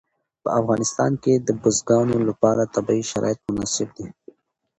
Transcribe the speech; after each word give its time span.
په 0.43 0.49
افغانستان 0.59 1.11
کې 1.23 1.33
د 1.37 1.49
بزګانو 1.61 2.17
لپاره 2.29 2.71
طبیعي 2.75 3.03
شرایط 3.11 3.39
مناسب 3.53 3.89
دي. 3.97 4.07